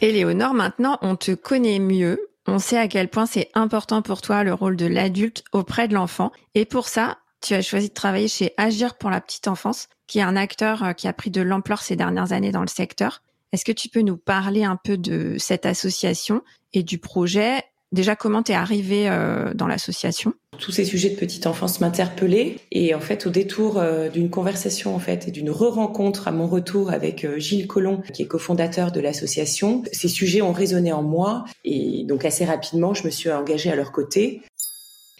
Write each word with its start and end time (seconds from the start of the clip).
Éléonore, 0.00 0.52
maintenant, 0.52 0.98
on 1.00 1.16
te 1.16 1.32
connaît 1.32 1.78
mieux. 1.78 2.28
On 2.46 2.58
sait 2.58 2.78
à 2.78 2.86
quel 2.86 3.08
point 3.08 3.26
c'est 3.26 3.50
important 3.54 4.02
pour 4.02 4.20
toi 4.20 4.44
le 4.44 4.52
rôle 4.52 4.76
de 4.76 4.86
l'adulte 4.86 5.42
auprès 5.52 5.88
de 5.88 5.94
l'enfant. 5.94 6.32
Et 6.54 6.64
pour 6.64 6.88
ça, 6.88 7.18
tu 7.40 7.54
as 7.54 7.62
choisi 7.62 7.88
de 7.88 7.94
travailler 7.94 8.28
chez 8.28 8.52
Agir 8.56 8.96
pour 8.96 9.10
la 9.10 9.20
petite 9.20 9.48
enfance, 9.48 9.88
qui 10.06 10.18
est 10.18 10.22
un 10.22 10.36
acteur 10.36 10.82
euh, 10.84 10.92
qui 10.92 11.08
a 11.08 11.12
pris 11.12 11.30
de 11.30 11.40
l'ampleur 11.40 11.80
ces 11.80 11.96
dernières 11.96 12.32
années 12.32 12.52
dans 12.52 12.60
le 12.60 12.68
secteur. 12.68 13.22
Est-ce 13.52 13.64
que 13.64 13.72
tu 13.72 13.88
peux 13.88 14.02
nous 14.02 14.16
parler 14.16 14.64
un 14.64 14.76
peu 14.76 14.98
de 14.98 15.36
cette 15.38 15.64
association 15.64 16.42
et 16.72 16.82
du 16.82 16.98
projet 16.98 17.62
Déjà, 17.92 18.16
comment 18.16 18.42
t'es 18.42 18.52
arrivé 18.52 19.08
euh, 19.08 19.54
dans 19.54 19.68
l'association? 19.68 20.34
Tous 20.58 20.72
ces 20.72 20.84
sujets 20.84 21.10
de 21.10 21.16
petite 21.16 21.46
enfance 21.46 21.80
m'interpellaient 21.80 22.56
et 22.72 22.94
en 22.94 23.00
fait, 23.00 23.26
au 23.26 23.30
détour 23.30 23.78
euh, 23.78 24.08
d'une 24.08 24.28
conversation 24.28 24.94
en 24.94 24.98
fait 24.98 25.28
et 25.28 25.30
d'une 25.30 25.50
re-rencontre 25.50 26.26
à 26.26 26.32
mon 26.32 26.48
retour 26.48 26.90
avec 26.90 27.24
euh, 27.24 27.38
Gilles 27.38 27.68
Collomb, 27.68 28.02
qui 28.12 28.22
est 28.22 28.26
cofondateur 28.26 28.90
de 28.90 29.00
l'association, 29.00 29.84
ces 29.92 30.08
sujets 30.08 30.42
ont 30.42 30.52
résonné 30.52 30.92
en 30.92 31.02
moi 31.02 31.44
et 31.64 32.04
donc 32.04 32.24
assez 32.24 32.44
rapidement, 32.44 32.92
je 32.92 33.04
me 33.04 33.10
suis 33.10 33.30
engagée 33.30 33.70
à 33.70 33.76
leur 33.76 33.92
côté. 33.92 34.42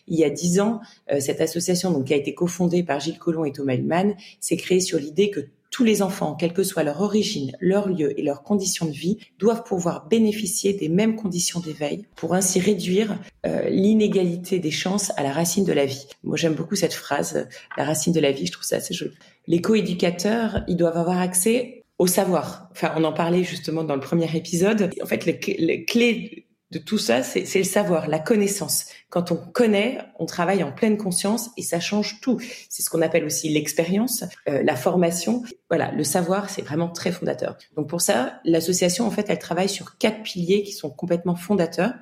Il 0.09 0.19
y 0.19 0.25
a 0.25 0.31
dix 0.31 0.61
ans, 0.61 0.81
cette 1.19 1.41
association, 1.41 1.91
donc 1.91 2.05
qui 2.05 2.15
a 2.15 2.17
été 2.17 2.33
cofondée 2.33 2.85
par 2.85 3.01
Gilles 3.01 3.19
Collomb 3.19 3.45
et 3.45 3.51
Thomas 3.51 3.75
Human, 3.75 4.15
s'est 4.39 4.57
créée 4.57 4.79
sur 4.79 5.01
l'idée 5.01 5.31
que 5.31 5.41
tous 5.77 5.85
les 5.85 6.01
enfants, 6.01 6.35
quelle 6.37 6.55
que 6.55 6.63
soit 6.63 6.85
leur 6.85 7.03
origine, 7.03 7.53
leur 7.61 7.87
lieu 7.87 8.19
et 8.19 8.23
leurs 8.23 8.43
conditions 8.43 8.87
de 8.87 8.93
vie, 8.93 9.19
doivent 9.39 9.63
pouvoir 9.63 10.09
bénéficier 10.09 10.73
des 10.73 10.89
mêmes 10.89 11.17
conditions 11.17 11.61
d'éveil 11.61 12.07
pour 12.17 12.33
ainsi 12.33 12.61
réduire 12.61 13.19
euh, 13.45 13.69
l'inégalité 13.69 14.59
des 14.59 14.71
chances 14.71 15.13
à 15.19 15.23
la 15.23 15.33
racine 15.33 15.67
de 15.67 15.75
la 15.75 15.85
vie. 15.85 16.07
Moi, 16.25 16.39
j'aime 16.39 16.55
beaucoup 16.55 16.77
cette 16.77 16.95
phrase, 16.95 17.47
la 17.77 17.85
racine 17.85 18.15
de 18.15 18.21
la 18.21 18.33
vie, 18.33 18.47
je 18.47 18.53
trouve 18.53 18.65
ça 18.65 18.77
assez 18.77 18.95
joli. 18.95 19.13
Les 19.49 19.61
coéducateurs, 19.61 20.65
ils 20.67 20.77
doivent 20.77 20.97
avoir 20.97 21.19
accès 21.19 21.85
au 21.99 22.07
savoir. 22.07 22.71
Enfin, 22.73 22.95
on 22.97 23.05
en 23.05 23.13
parlait 23.13 23.45
justement 23.45 23.85
dans 23.85 23.97
le 23.97 24.01
premier 24.01 24.35
épisode. 24.35 24.91
En 25.03 25.07
fait, 25.07 25.27
les 25.27 25.85
clés 25.85 26.47
de 26.73 26.79
tout 26.79 26.99
ça, 26.99 27.23
c'est 27.23 27.47
le 27.55 27.65
savoir, 27.65 28.09
la 28.09 28.19
connaissance. 28.19 28.87
Quand 29.09 29.31
on 29.31 29.37
connaît, 29.37 29.99
on 30.19 30.27
travaille 30.27 30.65
en 30.65 30.73
pleine 30.73 30.97
conscience 30.97 31.51
et 31.57 31.63
ça 31.63 31.79
change 31.79 32.21
tout. 32.21 32.41
C'est 32.69 32.83
ce 32.83 32.91
qu'on 32.91 33.03
appelle 33.03 33.25
aussi 33.25 33.49
l'expérience, 33.49 34.25
euh, 34.49 34.65
la 34.65 34.75
formation. 34.75 35.45
Voilà, 35.71 35.93
le 35.93 36.03
savoir, 36.03 36.51
c'est 36.51 36.63
vraiment 36.63 36.89
très 36.89 37.13
fondateur. 37.13 37.57
Donc 37.77 37.89
pour 37.89 38.01
ça, 38.01 38.41
l'association, 38.45 39.07
en 39.07 39.13
fait, 39.13 39.27
elle 39.29 39.39
travaille 39.39 39.69
sur 39.69 39.97
quatre 39.99 40.25
piliers 40.25 40.65
qui 40.65 40.73
sont 40.73 40.91
complètement 40.91 41.37
fondateurs. 41.37 41.95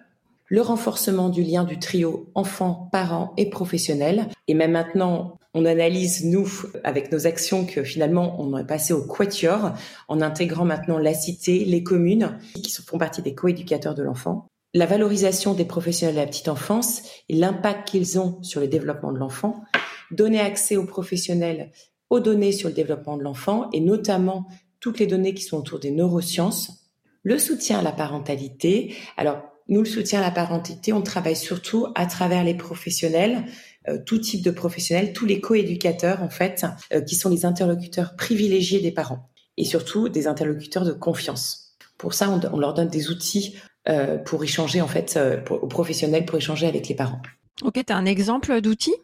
Le 0.47 0.63
renforcement 0.63 1.29
du 1.29 1.43
lien 1.43 1.65
du 1.65 1.79
trio 1.79 2.31
enfants, 2.35 2.89
parents 2.91 3.35
et 3.37 3.51
professionnels. 3.51 4.29
Et 4.49 4.55
même 4.55 4.73
maintenant, 4.73 5.39
on 5.53 5.67
analyse, 5.67 6.25
nous, 6.25 6.49
avec 6.85 7.13
nos 7.13 7.27
actions, 7.27 7.67
que 7.67 7.85
finalement, 7.85 8.41
on 8.41 8.57
est 8.57 8.67
passé 8.67 8.95
au 8.95 9.05
quatuor 9.05 9.73
en 10.09 10.23
intégrant 10.23 10.65
maintenant 10.65 10.99
la 10.99 11.13
cité, 11.13 11.67
les 11.67 11.83
communes, 11.83 12.39
qui 12.55 12.73
font 12.73 12.99
partie 12.99 13.23
des 13.23 13.35
coéducateurs 13.35 13.95
de 13.95 14.03
l'enfant 14.03 14.49
la 14.75 14.87
valorisation 14.87 15.55
des 15.55 15.65
professionnels 15.65 16.17
de 16.17 16.21
la 16.21 16.27
petite 16.27 16.49
enfance 16.49 17.03
et 17.29 17.35
l'impact 17.35 17.89
qu'ils 17.89 18.19
ont 18.19 18.43
sur 18.43 18.61
le 18.61 18.67
développement 18.67 19.13
de 19.13 19.19
l'enfant, 19.19 19.65
donner 20.11 20.41
accès 20.41 20.77
aux 20.77 20.85
professionnels 20.85 21.71
aux 22.11 22.21
données 22.21 22.53
sur 22.53 22.69
le 22.69 22.75
développement 22.75 23.17
de 23.17 23.23
l'enfant 23.23 23.71
et 23.73 23.81
notamment 23.81 24.47
toutes 24.81 24.99
les 24.99 25.07
données 25.07 25.33
qui 25.33 25.43
sont 25.43 25.59
autour 25.59 25.79
des 25.79 25.91
neurosciences, 25.91 26.91
le 27.23 27.39
soutien 27.39 27.79
à 27.79 27.83
la 27.83 27.93
parentalité. 27.93 28.95
Alors, 29.17 29.43
nous, 29.69 29.81
le 29.81 29.87
soutien 29.87 30.21
à 30.21 30.23
la 30.23 30.31
parentalité, 30.31 30.93
on 30.93 31.01
travaille 31.01 31.37
surtout 31.37 31.87
à 31.95 32.05
travers 32.05 32.45
les 32.45 32.55
professionnels, 32.55 33.47
euh, 33.89 33.99
tout 34.05 34.19
type 34.19 34.43
de 34.43 34.51
professionnels, 34.51 35.15
tous 35.15 35.25
les 35.25 35.41
coéducateurs, 35.41 36.23
en 36.23 36.29
fait, 36.29 36.67
euh, 36.93 37.01
qui 37.01 37.15
sont 37.15 37.31
les 37.31 37.47
interlocuteurs 37.47 38.15
privilégiés 38.17 38.81
des 38.81 38.93
parents 38.93 39.31
et 39.57 39.65
surtout 39.65 40.11
des 40.11 40.27
interlocuteurs 40.27 40.85
de 40.85 40.93
confiance. 40.93 41.77
Pour 41.97 42.13
ça, 42.13 42.29
on, 42.29 42.41
on 42.53 42.59
leur 42.59 42.75
donne 42.75 42.89
des 42.89 43.09
outils 43.09 43.57
euh, 43.89 44.19
pour 44.19 44.43
échanger 44.43 44.81
en 44.81 44.89
fait 44.89 45.15
euh, 45.17 45.41
aux 45.51 45.67
professionnels 45.67 46.25
pour 46.25 46.39
échanger 46.39 46.67
avec 46.67 46.89
les 46.89 46.95
parents. 46.95 47.21
Ok, 47.63 47.81
tu 47.87 47.93
as 47.93 47.97
un 47.97 48.07
exemple 48.07 48.61
d'outils 48.61 48.95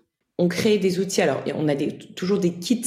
on 0.40 0.48
crée 0.48 0.78
des 0.78 0.98
outils. 0.98 1.20
Alors, 1.20 1.42
on 1.54 1.68
a 1.68 1.74
des, 1.74 1.98
toujours 1.98 2.38
des 2.38 2.54
kits 2.54 2.82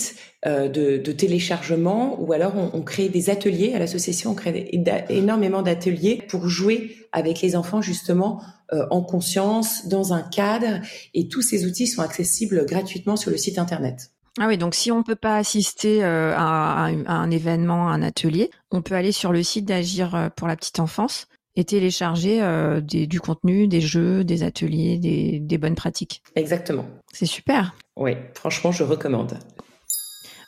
euh, 0.47 0.67
de, 0.67 0.97
de, 0.97 1.11
téléchargement 1.11 2.19
ou 2.19 2.33
alors 2.33 2.53
on, 2.57 2.71
on 2.73 2.81
crée 2.81 3.09
des 3.09 3.29
ateliers 3.29 3.75
à 3.75 3.79
l'association. 3.79 4.31
On 4.31 4.33
crée 4.33 4.71
énormément 5.09 5.61
d'ateliers 5.61 6.23
pour 6.27 6.49
jouer 6.49 6.97
avec 7.11 7.41
les 7.41 7.55
enfants 7.55 7.81
justement 7.81 8.41
euh, 8.73 8.87
en 8.89 9.03
conscience, 9.03 9.87
dans 9.87 10.13
un 10.13 10.23
cadre. 10.23 10.81
Et 11.13 11.27
tous 11.27 11.43
ces 11.43 11.67
outils 11.67 11.85
sont 11.85 12.01
accessibles 12.01 12.65
gratuitement 12.65 13.15
sur 13.15 13.29
le 13.29 13.37
site 13.37 13.59
internet. 13.59 14.09
Ah 14.39 14.47
oui, 14.47 14.57
donc 14.57 14.73
si 14.73 14.91
on 14.91 15.03
peut 15.03 15.15
pas 15.15 15.37
assister 15.37 16.03
à, 16.03 16.85
à, 16.85 16.87
un 16.87 17.29
événement, 17.29 17.87
à 17.89 17.91
un 17.91 18.01
atelier, 18.01 18.49
on 18.71 18.81
peut 18.81 18.95
aller 18.95 19.11
sur 19.11 19.31
le 19.31 19.43
site 19.43 19.65
d'Agir 19.65 20.31
pour 20.35 20.47
la 20.47 20.55
petite 20.55 20.79
enfance 20.79 21.27
et 21.55 21.63
télécharger 21.63 22.41
euh, 22.41 22.81
des, 22.81 23.07
du 23.07 23.19
contenu, 23.19 23.67
des 23.67 23.81
jeux, 23.81 24.23
des 24.23 24.43
ateliers, 24.43 24.97
des, 24.97 25.39
des 25.39 25.57
bonnes 25.57 25.75
pratiques. 25.75 26.23
Exactement. 26.35 26.85
C'est 27.11 27.25
super. 27.25 27.75
Oui, 27.95 28.13
franchement, 28.33 28.71
je 28.71 28.83
recommande. 28.83 29.37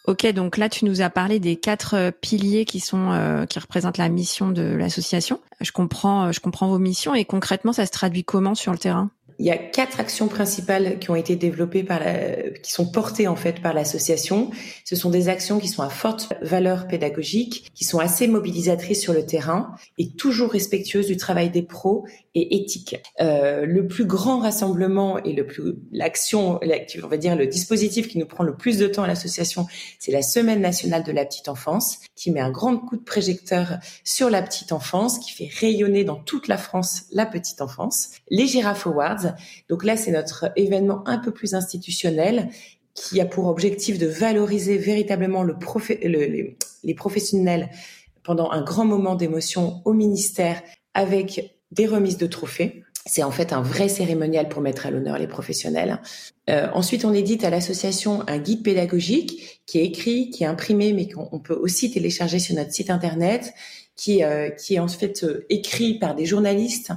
Ok, 0.08 0.26
donc 0.34 0.58
là 0.58 0.70
tu 0.70 0.86
nous 0.86 1.02
as 1.02 1.10
parlé 1.10 1.40
des 1.40 1.56
quatre 1.56 1.96
euh, 1.96 2.12
piliers 2.12 2.66
qui 2.66 2.80
sont 2.80 3.12
euh, 3.12 3.46
qui 3.48 3.58
représentent 3.58 3.98
la 3.98 4.10
mission 4.10 4.52
de 4.52 4.62
l'association. 4.62 5.40
Je 5.62 5.72
comprends, 5.72 6.32
je 6.32 6.40
comprends 6.40 6.68
vos 6.68 6.78
missions 6.78 7.16
et 7.16 7.26
concrètement 7.26 7.74
ça 7.74 7.88
se 7.88 7.92
traduit 7.92 8.24
comment 8.24 8.54
sur 8.54 8.72
le 8.72 8.78
terrain? 8.78 9.10
Il 9.40 9.46
y 9.46 9.52
a 9.52 9.58
quatre 9.58 10.00
actions 10.00 10.28
principales 10.28 11.00
qui 11.00 11.10
ont 11.10 11.16
été 11.16 11.36
développées 11.36 11.84
par 11.84 12.00
la, 12.00 12.52
qui 12.62 12.72
sont 12.72 12.90
portées 12.90 13.28
en 13.28 13.36
fait 13.36 13.62
par 13.62 13.74
l'association. 13.74 14.52
Ce 14.86 14.96
sont 14.96 15.10
des 15.10 15.30
actions 15.30 15.60
qui 15.60 15.68
sont 15.68 15.84
à 15.84 15.90
forte 15.90 16.34
valeur 16.42 16.88
pédagogique, 16.88 17.72
qui 17.74 17.84
sont 17.84 18.00
assez 18.00 18.28
mobilisatrices 18.28 19.02
sur 19.02 19.14
le 19.14 19.26
terrain 19.26 19.76
et 19.98 20.10
toujours 20.10 20.52
respectueuses 20.52 21.08
du 21.08 21.18
travail 21.18 21.50
des 21.50 21.64
pros 21.64 22.06
et 22.36 22.58
éthiques. 22.58 22.98
Euh, 23.22 23.66
le 23.66 23.88
plus 23.88 24.06
grand 24.06 24.40
rassemblement 24.40 25.18
et 25.24 25.34
le 25.34 25.48
plus 25.48 25.76
l'action, 25.92 26.60
on 26.62 27.08
va 27.08 27.18
dire 27.18 27.36
le 27.36 27.48
dispositif 27.48 28.08
qui 28.08 28.18
nous 28.18 28.28
prend 28.28 28.44
le 28.44 28.56
plus 28.56 28.78
de 28.78 28.88
temps 28.88 29.04
à 29.04 29.08
l'association, 29.08 29.66
c'est 30.00 30.12
la 30.12 30.22
Semaine 30.22 30.62
nationale 30.62 31.04
de 31.04 31.12
la 31.12 31.26
petite 31.26 31.48
enfance, 31.50 32.00
qui 32.16 32.32
met 32.32 32.42
un 32.42 32.52
grand 32.52 32.78
coup 32.78 32.98
de 32.98 33.04
projecteur 33.04 33.78
sur 34.04 34.30
la 34.30 34.42
petite 34.42 34.72
enfance, 34.72 35.20
qui 35.20 35.32
fait 35.32 35.50
rayonner 35.60 36.04
dans 36.04 36.18
toute 36.18 36.48
la 36.48 36.58
France 36.58 37.06
la 37.12 37.26
petite 37.26 37.62
enfance. 37.62 38.12
Les 38.30 38.48
Giraffe 38.48 38.86
Awards 38.86 39.36
donc 39.70 39.84
là, 39.84 39.98
c'est 39.98 40.12
notre 40.12 40.52
événement 40.56 41.08
un 41.08 41.18
peu 41.18 41.32
plus 41.32 41.54
institutionnel 41.54 42.50
qui 42.94 43.20
a 43.20 43.26
pour 43.26 43.48
objectif 43.48 43.98
de 43.98 44.08
valoriser 44.08 44.78
véritablement 44.78 45.44
le 45.44 45.56
les, 46.84 46.94
professionnels 46.94 47.70
pendant 48.24 48.52
un 48.52 48.64
grand 48.64 48.86
moment 48.86 49.16
d'émotion 49.16 49.82
au 49.86 49.94
ministère 49.94 50.62
avec 50.94 51.55
des 51.76 51.88
remises 51.88 52.18
de 52.18 52.28
trophées. 52.28 52.84
C'est 53.08 53.22
en 53.22 53.30
fait 53.30 53.54
un 53.54 53.62
vrai 53.62 53.88
cérémonial 53.88 54.50
pour 54.50 54.62
mettre 54.62 54.88
à 54.88 54.92
l'honneur 54.92 55.20
les 55.20 55.28
professionnels. 55.28 56.02
Euh, 56.50 56.68
ensuite, 56.74 57.06
on 57.06 57.14
édite 57.14 57.44
à 57.44 57.52
l'association 57.52 58.24
un 58.28 58.40
guide 58.40 58.64
pédagogique 58.64 59.62
qui 59.68 59.80
est 59.80 59.86
écrit, 59.86 60.32
qui 60.32 60.44
est 60.44 60.48
imprimé, 60.48 60.92
mais 60.92 61.08
qu'on 61.08 61.40
peut 61.40 61.54
aussi 61.54 61.92
télécharger 61.92 62.40
sur 62.40 62.56
notre 62.56 62.72
site 62.72 62.90
internet, 62.90 63.54
qui, 63.96 64.24
euh, 64.24 64.50
qui 64.50 64.76
est 64.76 64.80
en 64.80 64.88
fait 64.88 65.24
euh, 65.24 65.46
écrit 65.50 66.00
par 66.00 66.16
des 66.16 66.26
journalistes 66.26 66.92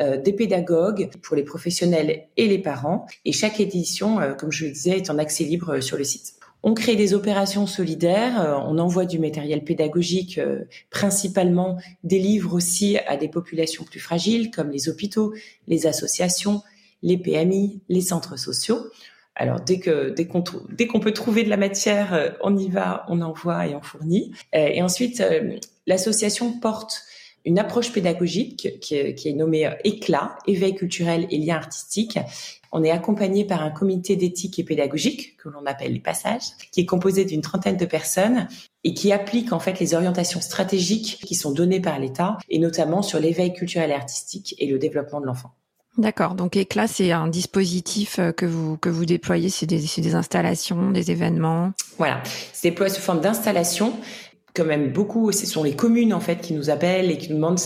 euh, 0.00 0.16
des 0.16 0.32
pédagogues 0.32 1.10
pour 1.20 1.36
les 1.36 1.42
professionnels 1.42 2.24
et 2.38 2.48
les 2.48 2.58
parents. 2.58 3.06
Et 3.26 3.32
chaque 3.32 3.60
édition, 3.60 4.20
euh, 4.20 4.32
comme 4.32 4.50
je 4.50 4.64
le 4.64 4.72
disais, 4.72 4.96
est 4.96 5.10
en 5.10 5.18
accès 5.18 5.44
libre 5.44 5.80
sur 5.80 5.98
le 5.98 6.04
site. 6.04 6.34
On 6.62 6.74
crée 6.74 6.94
des 6.94 7.12
opérations 7.12 7.66
solidaires, 7.66 8.62
on 8.66 8.78
envoie 8.78 9.04
du 9.04 9.18
matériel 9.18 9.64
pédagogique, 9.64 10.40
principalement 10.90 11.78
des 12.04 12.20
livres 12.20 12.54
aussi 12.54 12.98
à 13.06 13.16
des 13.16 13.28
populations 13.28 13.84
plus 13.84 13.98
fragiles 13.98 14.50
comme 14.50 14.70
les 14.70 14.88
hôpitaux, 14.88 15.34
les 15.66 15.86
associations, 15.86 16.62
les 17.02 17.18
PMI, 17.18 17.80
les 17.88 18.00
centres 18.00 18.38
sociaux. 18.38 18.78
Alors 19.34 19.60
dès 19.60 19.80
que 19.80 20.10
dès 20.10 20.26
qu'on 20.26 20.44
dès 20.70 20.86
qu'on 20.86 21.00
peut 21.00 21.12
trouver 21.12 21.42
de 21.42 21.48
la 21.48 21.56
matière, 21.56 22.36
on 22.42 22.56
y 22.56 22.68
va, 22.68 23.06
on 23.08 23.22
envoie 23.22 23.66
et 23.66 23.74
on 23.74 23.82
fournit. 23.82 24.32
Et 24.52 24.82
ensuite, 24.82 25.22
l'association 25.86 26.58
porte 26.60 27.02
une 27.44 27.58
approche 27.58 27.92
pédagogique 27.92 28.78
qui 28.80 28.94
est, 28.94 29.14
qui 29.14 29.28
est 29.28 29.32
nommée 29.32 29.68
éclat, 29.84 30.38
éveil 30.46 30.74
culturel 30.76 31.26
et 31.30 31.38
lien 31.38 31.56
artistique. 31.56 32.18
On 32.74 32.82
est 32.82 32.90
accompagné 32.90 33.44
par 33.44 33.62
un 33.62 33.70
comité 33.70 34.16
d'éthique 34.16 34.58
et 34.58 34.64
pédagogique 34.64 35.36
que 35.36 35.50
l'on 35.50 35.66
appelle 35.66 35.92
les 35.92 36.00
passages, 36.00 36.52
qui 36.72 36.80
est 36.80 36.86
composé 36.86 37.26
d'une 37.26 37.42
trentaine 37.42 37.76
de 37.76 37.84
personnes 37.84 38.48
et 38.82 38.94
qui 38.94 39.12
applique 39.12 39.52
en 39.52 39.58
fait 39.58 39.78
les 39.78 39.94
orientations 39.94 40.40
stratégiques 40.40 41.20
qui 41.26 41.34
sont 41.34 41.52
données 41.52 41.80
par 41.80 41.98
l'État 41.98 42.38
et 42.48 42.58
notamment 42.58 43.02
sur 43.02 43.20
l'éveil 43.20 43.52
culturel 43.52 43.90
et 43.90 43.94
artistique 43.94 44.54
et 44.58 44.66
le 44.66 44.78
développement 44.78 45.20
de 45.20 45.26
l'enfant. 45.26 45.52
D'accord. 45.98 46.34
Donc 46.34 46.56
Éclat, 46.56 46.86
c'est 46.86 47.12
un 47.12 47.28
dispositif 47.28 48.18
euh, 48.18 48.32
que 48.32 48.46
vous 48.46 48.78
que 48.78 48.88
vous 48.88 49.04
déployez, 49.04 49.50
c'est 49.50 49.66
des, 49.66 49.78
des 49.78 50.14
installations, 50.14 50.90
des 50.90 51.10
événements? 51.10 51.72
Voilà, 51.98 52.22
c'est 52.54 52.70
déployé 52.70 52.90
sous 52.90 53.02
forme 53.02 53.20
d'installation 53.20 53.92
quand 54.54 54.64
même 54.64 54.92
beaucoup, 54.92 55.32
ce 55.32 55.46
sont 55.46 55.62
les 55.62 55.74
communes 55.74 56.12
en 56.12 56.20
fait 56.20 56.40
qui 56.40 56.52
nous 56.52 56.68
appellent 56.68 57.10
et 57.10 57.16
qui 57.16 57.30
nous 57.30 57.36
demandent 57.36 57.58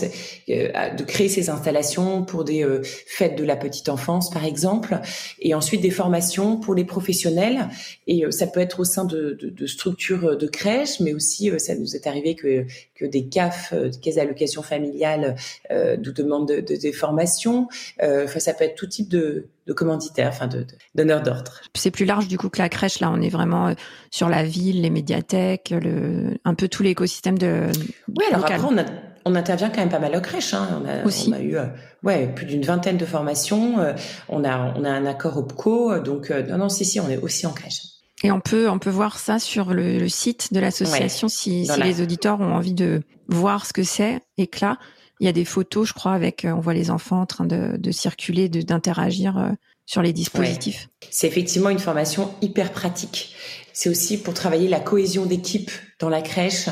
euh, 0.49 0.89
de 0.95 1.03
créer 1.03 1.27
ces 1.27 1.49
installations 1.49 2.23
pour 2.23 2.45
des 2.45 2.63
euh, 2.63 2.81
fêtes 2.83 3.37
de 3.37 3.43
la 3.43 3.57
petite 3.57 3.89
enfance 3.89 4.29
par 4.29 4.45
exemple, 4.45 4.99
et 5.39 5.53
ensuite 5.53 5.81
des 5.81 5.91
formations 5.91 6.57
pour 6.57 6.75
les 6.75 6.85
professionnels. 6.85 7.67
Et 8.07 8.25
euh, 8.25 8.31
ça 8.31 8.47
peut 8.47 8.61
être 8.61 8.79
au 8.79 8.85
sein 8.85 9.03
de, 9.03 9.37
structures 9.65 10.37
de 10.37 10.47
crèches, 10.47 10.99
mais 11.01 11.13
aussi 11.13 11.51
ça 11.57 11.75
nous 11.75 11.95
est 11.95 12.07
arrivé 12.07 12.35
que, 12.35 12.65
que 12.95 13.05
des 13.05 13.27
CAF, 13.27 13.73
des 13.73 13.99
caisses 13.99 14.15
d'allocation 14.15 14.61
familiale, 14.61 15.35
nous 15.69 16.11
demandent 16.11 16.47
de, 16.47 16.61
des 16.61 16.93
formations. 16.93 17.67
Enfin, 18.01 18.39
ça 18.39 18.53
peut 18.53 18.63
être 18.63 18.75
tout 18.75 18.87
type 18.87 19.09
de, 19.09 19.47
de 19.67 19.73
commanditaires, 19.73 20.29
enfin 20.29 20.47
de 20.47 20.65
donneurs 20.95 21.21
d'ordre. 21.21 21.61
C'est 21.75 21.91
plus 21.91 22.05
large 22.05 22.27
du 22.27 22.37
coup 22.37 22.49
que 22.49 22.59
la 22.59 22.69
crèche. 22.69 22.99
Là, 22.99 23.11
on 23.13 23.21
est 23.21 23.29
vraiment 23.29 23.73
sur 24.09 24.29
la 24.29 24.43
ville, 24.43 24.81
les 24.81 24.89
médiathèques, 24.89 25.71
le, 25.71 26.37
un 26.45 26.53
peu 26.53 26.67
tout 26.67 26.83
l'écosystème 26.83 27.37
de. 27.37 27.67
Oui, 28.07 28.25
alors 28.31 28.45
après, 28.45 28.59
on, 28.61 28.77
a, 28.77 28.85
on 29.25 29.35
intervient 29.35 29.69
quand 29.69 29.81
même 29.81 29.89
pas 29.89 29.99
mal 29.99 30.15
aux 30.15 30.21
crèches. 30.21 30.53
Hein. 30.53 30.81
On, 30.81 30.87
a, 30.87 31.05
Aussi. 31.05 31.29
on 31.29 31.33
a 31.33 31.41
eu 31.41 31.57
euh, 31.57 31.65
ouais, 32.03 32.27
plus 32.33 32.45
d'une 32.45 32.63
vingtaine 32.63 32.97
de 32.97 33.05
formations. 33.05 33.79
Euh, 33.79 33.93
on, 34.29 34.43
a, 34.43 34.73
on 34.77 34.83
a 34.85 34.89
un 34.89 35.05
accord 35.05 35.37
OPCO. 35.37 35.99
Donc, 35.99 36.31
euh, 36.31 36.43
non, 36.43 36.57
non, 36.57 36.69
si, 36.69 36.85
si, 36.85 36.99
on 36.99 37.09
est 37.09 37.17
aussi 37.17 37.45
en 37.45 37.51
crèche. 37.51 37.81
Et 38.23 38.31
on 38.31 38.39
peut, 38.39 38.67
on 38.67 38.79
peut 38.79 38.89
voir 38.89 39.19
ça 39.19 39.37
sur 39.37 39.73
le, 39.73 39.99
le 39.99 40.09
site 40.09 40.51
de 40.51 40.59
l'association 40.59 41.27
si, 41.27 41.67
si 41.67 41.81
les 41.81 42.01
auditeurs 42.01 42.39
ont 42.41 42.53
envie 42.55 42.73
de 42.73 43.03
voir 43.27 43.65
ce 43.65 43.73
que 43.73 43.83
c'est. 43.83 44.21
Éclat. 44.37 44.79
Il 45.19 45.25
y 45.25 45.29
a 45.29 45.33
des 45.33 45.45
photos, 45.45 45.87
je 45.87 45.93
crois, 45.93 46.13
avec 46.13 46.45
on 46.49 46.59
voit 46.59 46.73
les 46.73 46.91
enfants 46.91 47.21
en 47.21 47.25
train 47.25 47.45
de, 47.45 47.77
de 47.77 47.91
circuler, 47.91 48.49
d'interagir 48.49 49.55
sur 49.87 50.01
les 50.01 50.13
dispositifs. 50.13 50.89
Ouais. 51.01 51.09
C'est 51.09 51.27
effectivement 51.27 51.69
une 51.69 51.79
formation 51.79 52.31
hyper 52.41 52.71
pratique. 52.71 53.33
C'est 53.73 53.89
aussi 53.89 54.21
pour 54.21 54.33
travailler 54.33 54.67
la 54.67 54.79
cohésion 54.79 55.25
d'équipe 55.25 55.71
dans 55.99 56.09
la 56.09 56.21
crèche, 56.21 56.67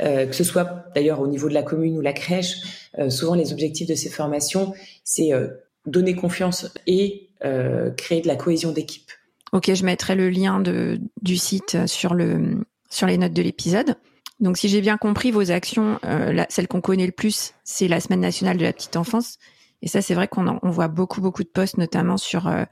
euh, 0.00 0.26
que 0.26 0.34
ce 0.34 0.42
soit 0.42 0.86
d'ailleurs 0.94 1.20
au 1.20 1.26
niveau 1.26 1.48
de 1.48 1.54
la 1.54 1.62
commune 1.62 1.96
ou 1.96 2.00
la 2.00 2.12
crèche. 2.12 2.56
Euh, 2.98 3.10
souvent, 3.10 3.34
les 3.34 3.52
objectifs 3.52 3.86
de 3.86 3.94
ces 3.94 4.10
formations, 4.10 4.74
c'est 5.04 5.32
euh, 5.32 5.48
donner 5.86 6.14
confiance 6.14 6.72
et 6.86 7.28
euh, 7.44 7.90
créer 7.90 8.20
de 8.20 8.26
la 8.26 8.36
cohésion 8.36 8.72
d'équipe. 8.72 9.10
Ok, 9.52 9.72
je 9.72 9.84
mettrai 9.84 10.14
le 10.14 10.28
lien 10.28 10.58
de, 10.58 10.98
du 11.22 11.36
site 11.36 11.86
sur 11.86 12.14
le 12.14 12.64
sur 12.88 13.06
les 13.06 13.18
notes 13.18 13.32
de 13.32 13.42
l'épisode. 13.42 13.96
Donc, 14.40 14.58
si 14.58 14.68
j'ai 14.68 14.80
bien 14.80 14.98
compris, 14.98 15.30
vos 15.30 15.50
actions, 15.50 15.98
euh, 16.04 16.32
la, 16.32 16.46
celle 16.48 16.68
qu'on 16.68 16.80
connaît 16.80 17.06
le 17.06 17.12
plus, 17.12 17.54
c'est 17.64 17.88
la 17.88 18.00
semaine 18.00 18.20
nationale 18.20 18.56
de 18.56 18.64
la 18.64 18.72
petite 18.72 18.96
enfance. 18.96 19.38
Et 19.82 19.88
ça, 19.88 20.02
c'est 20.02 20.14
vrai 20.14 20.28
qu'on 20.28 20.58
on 20.62 20.70
voit 20.70 20.88
beaucoup, 20.88 21.20
beaucoup 21.20 21.42
de 21.42 21.48
posts, 21.48 21.78
notamment 21.78 22.16
sur 22.16 22.46
euh, 22.46 22.64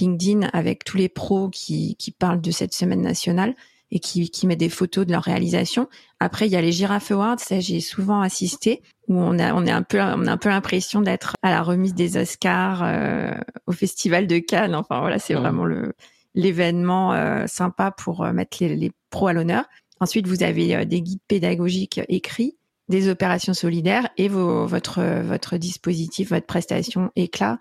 LinkedIn, 0.00 0.48
avec 0.52 0.84
tous 0.84 0.96
les 0.96 1.08
pros 1.08 1.48
qui, 1.48 1.96
qui 1.96 2.10
parlent 2.10 2.40
de 2.40 2.50
cette 2.50 2.74
semaine 2.74 3.02
nationale 3.02 3.54
et 3.92 4.00
qui, 4.00 4.30
qui 4.30 4.46
mettent 4.46 4.58
des 4.58 4.70
photos 4.70 5.06
de 5.06 5.12
leur 5.12 5.22
réalisation. 5.22 5.88
Après, 6.18 6.46
il 6.46 6.52
y 6.52 6.56
a 6.56 6.62
les 6.62 6.72
Giraffe 6.72 7.10
Awards, 7.10 7.38
ça 7.38 7.60
j'ai 7.60 7.80
souvent 7.80 8.22
assisté, 8.22 8.82
où 9.06 9.20
on 9.20 9.38
a, 9.38 9.52
on 9.54 9.66
est 9.66 9.70
un 9.70 9.82
peu, 9.82 10.00
on 10.00 10.26
a 10.26 10.32
un 10.32 10.36
peu 10.38 10.48
l'impression 10.48 11.02
d'être 11.02 11.34
à 11.42 11.50
la 11.50 11.62
remise 11.62 11.94
des 11.94 12.16
Oscars 12.16 12.82
euh, 12.82 13.34
au 13.66 13.72
Festival 13.72 14.26
de 14.26 14.38
Cannes. 14.38 14.74
Enfin 14.74 15.00
voilà, 15.00 15.18
c'est 15.18 15.34
mmh. 15.34 15.38
vraiment 15.38 15.64
le 15.66 15.92
l'événement 16.34 17.12
euh, 17.12 17.46
sympa 17.46 17.90
pour 17.90 18.24
euh, 18.24 18.32
mettre 18.32 18.56
les, 18.60 18.74
les 18.74 18.92
pros 19.10 19.26
à 19.26 19.32
l'honneur. 19.34 19.64
Ensuite, 20.02 20.26
vous 20.26 20.42
avez 20.42 20.74
euh, 20.74 20.84
des 20.84 21.00
guides 21.00 21.20
pédagogiques 21.28 22.00
écrits 22.08 22.56
des 22.88 23.08
opérations 23.08 23.54
solidaires 23.54 24.08
et 24.18 24.26
votre, 24.26 25.56
dispositif, 25.56 26.30
votre 26.30 26.46
prestation 26.46 27.12
éclat 27.14 27.60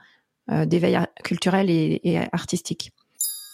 euh, 0.50 0.66
d'éveil 0.66 0.98
culturel 1.24 1.70
et, 1.70 2.02
et, 2.04 2.18
artistique. 2.32 2.92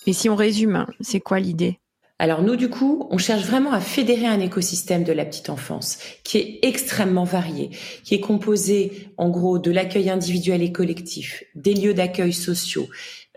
Et 0.08 0.14
si 0.14 0.30
on 0.30 0.38
résume, 0.38 0.86
c'est 1.02 1.20
quoi 1.20 1.42
l'idée? 1.42 1.82
Alors 2.20 2.42
nous, 2.42 2.56
du 2.56 2.68
coup, 2.68 3.08
on 3.12 3.20
cherche 3.20 3.46
vraiment 3.46 3.72
à 3.72 3.80
fédérer 3.80 4.26
un 4.26 4.40
écosystème 4.40 5.04
de 5.04 5.14
la 5.14 5.24
petite 5.24 5.52
enfance 5.52 6.00
qui 6.24 6.40
est 6.40 6.60
extrêmement 6.64 7.26
varié, 7.26 7.70
qui 8.04 8.16
est 8.16 8.20
composé 8.20 9.10
en 9.18 9.30
gros 9.30 9.60
de 9.60 9.70
l'accueil 9.70 10.10
individuel 10.10 10.64
et 10.64 10.72
collectif, 10.72 11.44
des 11.54 11.76
lieux 11.76 11.94
d'accueil 11.94 12.34
sociaux, 12.34 12.88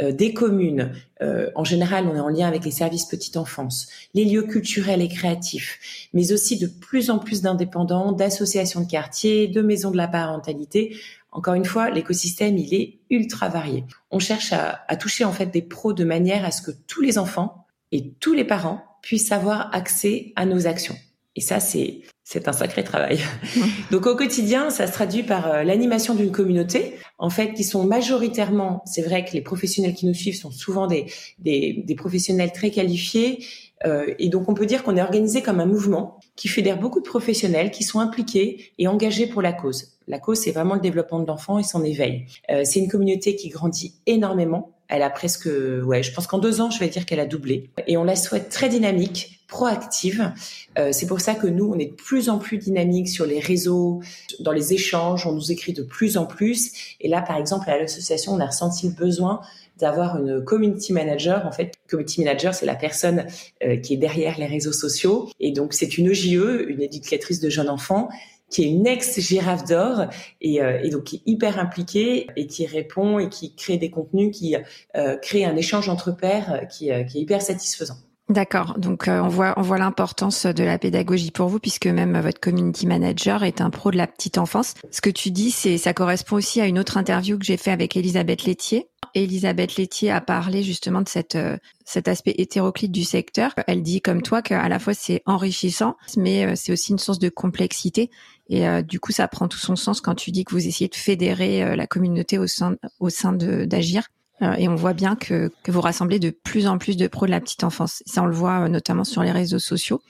euh, 0.01 0.13
des 0.13 0.33
communes. 0.33 0.93
Euh, 1.21 1.51
en 1.57 1.65
général, 1.65 2.07
on 2.11 2.17
est 2.17 2.21
en 2.21 2.31
lien 2.31 2.49
avec 2.49 2.65
les 2.65 2.71
services 2.71 3.05
petite 3.05 3.37
enfance, 3.37 3.87
les 4.15 4.25
lieux 4.25 4.45
culturels 4.45 5.03
et 5.03 5.09
créatifs, 5.09 6.09
mais 6.15 6.33
aussi 6.33 6.59
de 6.59 6.67
plus 6.67 7.11
en 7.11 7.19
plus 7.19 7.43
d'indépendants, 7.43 8.13
d'associations 8.13 8.81
de 8.81 8.91
quartier, 8.91 9.47
de 9.47 9.61
maisons 9.61 9.91
de 9.91 9.99
la 9.99 10.09
parentalité. 10.09 10.97
Encore 11.33 11.55
une 11.55 11.67
fois, 11.67 11.91
l'écosystème, 11.91 12.57
il 12.57 12.73
est 12.73 12.99
ultra 13.11 13.51
varié. 13.51 13.85
On 14.11 14.21
cherche 14.21 14.55
à, 14.55 14.81
à 14.89 14.97
toucher 14.97 15.25
en 15.25 15.33
fait 15.33 15.47
des 15.47 15.63
pros 15.63 15.93
de 15.93 16.05
manière 16.05 16.47
à 16.47 16.51
ce 16.51 16.63
que 16.63 16.71
tous 16.87 17.03
les 17.03 17.19
enfants 17.19 17.67
et 17.93 18.13
tous 18.21 18.33
les 18.33 18.45
parents 18.45 18.83
puissent 19.03 19.33
avoir 19.33 19.75
accès 19.75 20.33
à 20.37 20.47
nos 20.47 20.67
actions. 20.67 20.97
Et 21.37 21.41
ça, 21.41 21.61
c'est 21.61 22.03
c'est 22.23 22.47
un 22.47 22.53
sacré 22.53 22.85
travail. 22.85 23.19
Donc 23.91 24.07
au 24.07 24.15
quotidien, 24.15 24.71
ça 24.71 24.87
se 24.87 24.93
traduit 24.93 25.25
par 25.25 25.51
euh, 25.51 25.63
l'animation 25.65 26.15
d'une 26.15 26.31
communauté, 26.31 26.95
en 27.19 27.29
fait, 27.29 27.55
qui 27.55 27.65
sont 27.65 27.85
majoritairement, 27.85 28.83
c'est 28.87 29.03
vrai 29.03 29.25
que 29.25 29.33
les 29.33 29.41
professionnels 29.41 29.95
qui 29.95 30.07
nous 30.07 30.15
suivent 30.15 30.37
sont 30.37 30.53
souvent 30.53 30.87
des, 30.87 31.07
des, 31.41 31.83
des 31.85 31.95
professionnels 31.97 32.53
très 32.53 32.71
qualifiés, 32.71 33.45
euh, 33.85 34.15
et 34.19 34.29
donc 34.29 34.49
on 34.49 34.55
peut 34.55 34.67
dire 34.67 34.83
qu'on 34.83 34.97
est 34.97 35.03
organisé 35.03 35.43
comme 35.43 35.59
un 35.59 35.67
mouvement 35.67 36.21
qui 36.37 36.49
fédère 36.49 36.79
beaucoup 36.79 37.01
de 37.01 37.09
professionnels 37.09 37.71
qui 37.71 37.83
sont 37.83 37.99
impliqués 37.99 38.73
et 38.79 38.87
engagés 38.87 39.27
pour 39.27 39.43
la 39.43 39.53
cause. 39.53 39.99
La 40.07 40.19
cause, 40.19 40.39
c'est 40.39 40.53
vraiment 40.53 40.75
le 40.75 40.81
développement 40.81 41.21
de 41.21 41.27
l'enfant 41.27 41.59
et 41.59 41.63
son 41.63 41.85
éveil. 41.85 42.27
Euh, 42.51 42.63
c'est 42.65 42.81
une 42.81 42.89
communauté 42.89 43.37
qui 43.37 43.49
grandit 43.49 43.95
énormément. 44.07 44.73
Elle 44.91 45.03
a 45.03 45.11
presque, 45.11 45.49
ouais, 45.85 46.03
je 46.03 46.13
pense 46.13 46.27
qu'en 46.27 46.39
deux 46.39 46.61
ans, 46.61 46.71
je 46.71 46.81
vais 46.81 46.89
dire 46.89 47.07
qu'elle 47.07 47.21
a 47.21 47.27
doublé. 47.27 47.71
Et 47.87 47.97
on 47.97 48.05
la 48.05 48.17
souhaite 48.17 48.49
très 48.49 48.69
dynamique, 48.69 49.41
proactive. 49.47 50.33
Euh, 50.79 50.91
c'est 50.93 51.07
pour 51.07 51.21
ça 51.21 51.35
que 51.35 51.47
nous, 51.47 51.71
on 51.73 51.79
est 51.79 51.87
de 51.87 51.95
plus 51.95 52.29
en 52.29 52.39
plus 52.39 52.59
dynamique 52.59 53.09
sur 53.09 53.25
les 53.25 53.39
réseaux, 53.39 54.01
dans 54.41 54.53
les 54.53 54.73
échanges, 54.73 55.27
on 55.27 55.33
nous 55.33 55.53
écrit 55.53 55.73
de 55.73 55.83
plus 55.83 56.17
en 56.17 56.27
plus. 56.27 56.73
Et 57.01 57.09
là, 57.09 57.23
par 57.23 57.37
exemple, 57.37 57.71
à 57.71 57.79
l'association, 57.79 58.33
on 58.33 58.41
a 58.41 58.47
ressenti 58.47 58.89
le 58.89 58.95
besoin 58.95 59.41
d'avoir 59.79 60.19
une 60.19 60.45
community 60.45 60.93
manager. 60.93 61.47
En 61.47 61.53
fait, 61.53 61.75
community 61.89 62.23
manager, 62.23 62.55
c'est 62.55 62.67
la 62.67 62.75
personne 62.75 63.27
euh, 63.65 63.77
qui 63.77 63.95
est 63.95 63.97
derrière 63.97 64.39
les 64.39 64.47
réseaux 64.47 64.73
sociaux. 64.73 65.29
Et 65.41 65.53
donc, 65.53 65.73
c'est 65.73 65.99
une 65.99 66.11
EJE, 66.11 66.67
une 66.69 66.83
éducatrice 66.83 67.41
de 67.41 67.49
jeunes 67.49 67.71
enfants, 67.71 68.09
qui 68.51 68.65
est 68.65 68.69
une 68.69 68.87
ex-girafe 68.87 69.65
d'or 69.65 70.07
et, 70.41 70.63
euh, 70.63 70.81
et, 70.83 70.91
donc 70.91 71.05
qui 71.05 71.17
est 71.17 71.23
hyper 71.27 71.59
impliquée 71.59 72.27
et 72.37 72.47
qui 72.47 72.67
répond 72.67 73.19
et 73.19 73.29
qui 73.29 73.55
crée 73.55 73.79
des 73.79 73.91
contenus, 73.91 74.37
qui 74.37 74.57
euh, 74.97 75.17
crée 75.17 75.45
un 75.45 75.57
échange 75.57 75.89
entre 75.89 76.11
pairs 76.11 76.67
qui, 76.69 76.91
qui 77.07 77.19
est 77.19 77.21
hyper 77.21 77.43
satisfaisant. 77.43 77.97
D'accord. 78.31 78.79
Donc 78.79 79.09
euh, 79.09 79.21
on 79.21 79.27
voit 79.27 79.55
on 79.57 79.63
voit 79.63 79.79
l'importance 79.79 80.47
de 80.47 80.63
la 80.63 80.79
pédagogie 80.79 81.33
pour 81.33 81.49
vous 81.49 81.59
puisque 81.59 81.87
même 81.87 82.17
votre 82.21 82.39
community 82.39 82.87
manager 82.87 83.43
est 83.43 83.61
un 83.61 83.71
pro 83.71 83.91
de 83.91 83.97
la 83.97 84.07
petite 84.07 84.39
enfance. 84.39 84.75
Ce 84.93 85.01
que 85.01 85.11
tu 85.11 85.33
dis 85.33 85.51
c'est 85.51 85.79
ça 85.79 85.93
correspond 85.95 86.37
aussi 86.37 86.61
à 86.61 86.67
une 86.67 86.79
autre 86.79 86.97
interview 86.97 87.37
que 87.37 87.45
j'ai 87.45 87.57
fait 87.57 87.73
avec 87.73 87.97
Elisabeth 87.97 88.45
Laitier. 88.45 88.89
Elisabeth 89.17 89.75
Laitier 89.75 90.13
a 90.13 90.21
parlé 90.21 90.63
justement 90.63 91.03
de 91.03 91.09
cette 91.09 91.35
euh, 91.35 91.57
cet 91.85 92.07
aspect 92.07 92.37
hétéroclite 92.39 92.93
du 92.93 93.03
secteur. 93.03 93.53
Elle 93.67 93.83
dit 93.83 94.01
comme 94.01 94.23
toi 94.23 94.43
qu'à 94.43 94.69
la 94.69 94.79
fois 94.79 94.95
c'est 94.95 95.23
enrichissant 95.27 95.97
mais 96.17 96.47
euh, 96.47 96.53
c'est 96.55 96.73
aussi 96.73 96.93
une 96.93 97.01
source 97.01 97.19
de 97.19 97.31
complexité 97.31 98.11
et 98.49 98.69
euh, 98.69 98.83
du 98.83 99.01
coup 99.01 99.11
ça 99.11 99.27
prend 99.27 99.49
tout 99.49 99.59
son 99.59 99.75
sens 99.75 100.01
quand 100.01 100.15
tu 100.15 100.31
dis 100.31 100.45
que 100.45 100.53
vous 100.53 100.69
essayez 100.69 100.89
de 100.89 100.95
fédérer 100.95 101.65
euh, 101.65 101.75
la 101.75 101.89
communauté 101.89 102.39
au 102.39 102.47
sein 102.47 102.77
au 103.01 103.09
sein 103.09 103.33
de 103.33 103.65
d'agir 103.65 104.03
euh, 104.03 104.20
et 104.59 104.69
on 104.69 104.75
voit 104.75 104.95
bien 104.95 105.17
que, 105.17 105.51
que, 105.63 105.71
vous 105.71 105.81
rassemblez 105.81 106.19
de 106.19 106.31
plus 106.31 106.67
en 106.67 106.79
plus 106.79 106.97
de 106.97 107.07
pros 107.07 107.27
de 107.27 107.31
la 107.31 107.41
petite 107.41 107.65
enfance. 107.65 108.03
Ça, 108.07 108.23
on 108.23 108.27
le 108.27 108.35
voit 108.35 108.61
euh, 108.61 108.69
notamment 108.69 109.05
sur 109.05 109.23
les 109.23 109.33
réseaux 109.33 109.59
sociaux. 109.59 110.01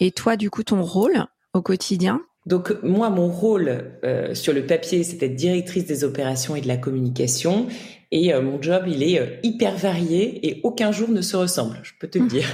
Et 0.00 0.12
toi, 0.12 0.36
du 0.36 0.50
coup, 0.50 0.62
ton 0.62 0.82
rôle 0.82 1.26
au 1.54 1.62
quotidien, 1.62 2.20
Donc 2.46 2.72
moi, 2.82 3.10
mon 3.10 3.28
rôle 3.28 3.84
euh, 4.04 4.34
sur 4.34 4.52
le 4.52 4.64
papier, 4.64 5.02
c'était 5.02 5.28
directrice 5.28 5.86
des 5.86 6.04
opérations 6.04 6.56
et 6.56 6.60
de 6.60 6.68
la 6.68 6.76
communication. 6.76 7.66
Et 8.10 8.32
euh, 8.32 8.40
mon 8.40 8.60
job, 8.62 8.84
il 8.86 9.02
est 9.02 9.20
euh, 9.20 9.36
hyper 9.42 9.76
varié 9.76 10.46
et 10.48 10.60
aucun 10.62 10.92
jour 10.92 11.08
ne 11.08 11.20
se 11.20 11.36
ressemble, 11.36 11.78
je 11.82 11.92
peux 11.98 12.08
te 12.08 12.18
le 12.18 12.24
mmh. 12.24 12.28
dire. 12.28 12.48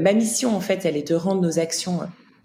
ma 0.00 0.12
mission, 0.12 0.56
en 0.56 0.60
fait, 0.60 0.84
elle 0.84 0.96
est 0.96 1.08
de 1.08 1.14
rendre 1.14 1.42
nos 1.42 1.58
actions 1.58 2.00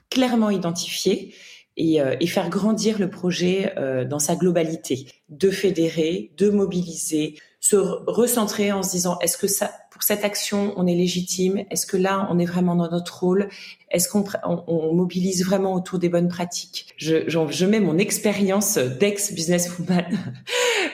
clairement 0.10 0.50
identifiées 0.50 1.34
et, 1.78 2.00
et 2.20 2.28
faire 2.28 2.50
grandir 2.50 3.00
le 3.00 3.10
projet 3.10 3.74
dans 4.10 4.20
sa 4.20 4.36
globalité, 4.36 5.08
de 5.30 5.50
fédérer, 5.50 6.32
de 6.38 6.50
mobiliser, 6.50 7.36
se 7.60 7.76
recentrer 7.76 8.72
en 8.72 8.84
se 8.84 8.92
disant 8.92 9.18
est-ce 9.22 9.38
que 9.38 9.48
ça 9.48 9.72
pour 9.94 10.02
cette 10.02 10.26
action, 10.26 10.74
on 10.76 10.88
est 10.88 10.96
légitime? 10.96 11.64
Est-ce 11.70 11.86
que 11.86 11.98
là, 11.98 12.28
on 12.32 12.40
est 12.40 12.46
vraiment 12.46 12.76
dans 12.76 12.90
notre 12.90 13.24
rôle? 13.24 13.48
Est-ce 13.92 14.10
qu'on 14.10 14.26
on, 14.44 14.92
mobilise 14.92 15.46
vraiment 15.46 15.76
autour 15.76 16.00
des 16.00 16.10
bonnes 16.10 16.30
pratiques? 16.30 16.88
Je, 16.98 17.30
je, 17.30 17.66
mets 17.66 17.80
mon 17.80 18.00
expérience 18.00 18.80
d'ex-businesswoman 18.80 20.06